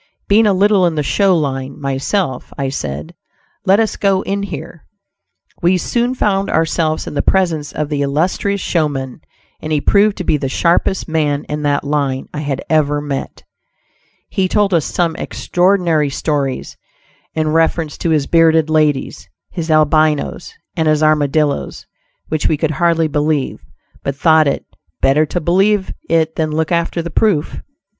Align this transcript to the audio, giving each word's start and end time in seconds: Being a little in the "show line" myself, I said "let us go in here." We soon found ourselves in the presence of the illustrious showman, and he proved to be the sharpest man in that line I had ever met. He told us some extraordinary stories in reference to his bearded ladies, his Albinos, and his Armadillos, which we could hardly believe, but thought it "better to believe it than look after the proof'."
Being 0.27 0.47
a 0.47 0.53
little 0.53 0.87
in 0.87 0.95
the 0.95 1.03
"show 1.03 1.37
line" 1.37 1.79
myself, 1.79 2.51
I 2.57 2.69
said 2.69 3.13
"let 3.67 3.79
us 3.79 3.97
go 3.97 4.23
in 4.23 4.41
here." 4.41 4.83
We 5.61 5.77
soon 5.77 6.15
found 6.15 6.49
ourselves 6.49 7.05
in 7.05 7.13
the 7.13 7.21
presence 7.21 7.71
of 7.71 7.89
the 7.89 8.01
illustrious 8.01 8.59
showman, 8.59 9.21
and 9.61 9.71
he 9.71 9.79
proved 9.79 10.17
to 10.17 10.23
be 10.23 10.37
the 10.37 10.49
sharpest 10.49 11.07
man 11.07 11.43
in 11.43 11.61
that 11.61 11.83
line 11.83 12.29
I 12.33 12.39
had 12.39 12.63
ever 12.67 12.99
met. 12.99 13.43
He 14.27 14.47
told 14.47 14.73
us 14.73 14.85
some 14.85 15.15
extraordinary 15.17 16.09
stories 16.09 16.77
in 17.35 17.49
reference 17.49 17.95
to 17.99 18.09
his 18.09 18.25
bearded 18.25 18.71
ladies, 18.71 19.29
his 19.51 19.69
Albinos, 19.69 20.51
and 20.75 20.87
his 20.87 21.03
Armadillos, 21.03 21.85
which 22.27 22.47
we 22.47 22.57
could 22.57 22.71
hardly 22.71 23.07
believe, 23.07 23.63
but 24.01 24.15
thought 24.15 24.47
it 24.47 24.65
"better 24.99 25.27
to 25.27 25.39
believe 25.39 25.93
it 26.09 26.37
than 26.37 26.49
look 26.49 26.71
after 26.71 27.03
the 27.03 27.11
proof'." 27.11 27.61